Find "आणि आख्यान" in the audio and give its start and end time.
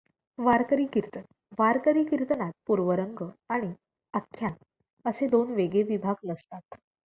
3.49-4.53